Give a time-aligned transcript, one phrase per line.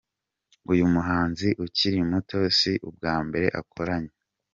[0.71, 4.13] uyu muhanzi ukiri muto si ubwa mbere akoranye